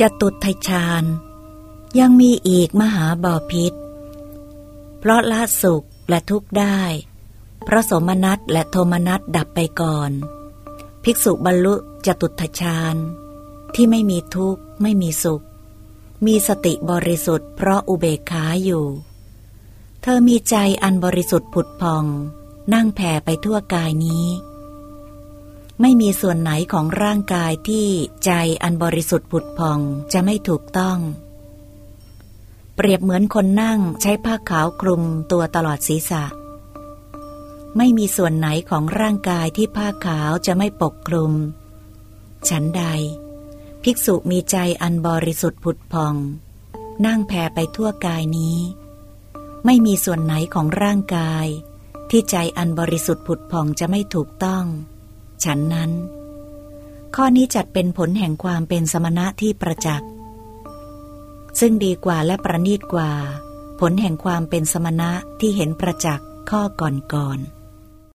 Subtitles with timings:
[0.00, 1.04] จะตุดไทชาน
[1.98, 3.72] ยังมีอีกมหาบอพิษ
[4.98, 6.80] เพราะละสุขและทุกข์ได้
[7.64, 10.10] เพราะสมนัตและโทมนัตดับไปก่อน
[11.04, 11.74] ภิกษุบรรลุ
[12.06, 12.96] จะตุทชาน
[13.74, 15.44] ที่ไม่มีทุกข์ไม่มีสุข
[16.26, 18.86] มีสติบริสุทธิ์เพราะอุเบกขาอยู่
[20.02, 22.04] เธอมีใจอันบริสุทธิ์ผุดพอง
[22.74, 24.26] นั่งแผ่ไปทั่วกายนี้
[25.84, 27.86] ไม่มีส่วนไหนของร่างกายที่
[28.24, 28.32] ใจ
[28.62, 29.80] อันบริสุทธิ์ผุดพอง
[30.12, 30.98] จะไม่ถูกต้อง
[32.74, 36.24] เปรียบเหมือนคนนั่งใช้ผ้าขาวคลุมตัวตลอดศีรษะ
[37.76, 41.32] ไม่มีส่วนไหนของร่างกายที่ผ้าขาวจะไม่ปกคลุม
[42.48, 42.84] ฉันใด
[43.82, 46.14] ภิกษุมีใจอันบริสุทธิ์ผุดพอง
[47.06, 48.58] นั่งแผ่ไปทั่วกายนี้
[49.64, 51.46] ไม่มีส่วนไหนของร่างกาย
[52.10, 54.66] ที่ใจอันบริสุทธิ์ผุดพองจะไม่ถูกต้อง
[55.44, 55.90] ฉันนั้น
[57.16, 60.08] ข้อนี้จัดเป็นผลแห่งความเป็นสมณะที่ประจักษ์
[61.60, 63.10] ซึ่งดีกว่าและประณีตกว่า
[63.80, 67.61] ผลแห่งความเป็นสมณะที่เห็นประจักษ์ข้อก่อนๆ